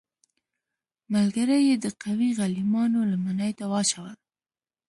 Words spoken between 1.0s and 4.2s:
ملګري یې د قوي غلیمانو لمنې ته واچول.